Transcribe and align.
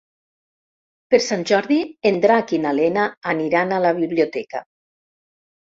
Per 1.13 1.19
Sant 1.25 1.43
Jordi 1.51 1.77
en 2.11 2.17
Drac 2.25 2.55
i 2.59 2.61
na 2.65 2.73
Lena 2.79 3.05
aniran 3.37 3.79
a 3.79 3.85
la 3.87 3.95
biblioteca. 4.03 4.67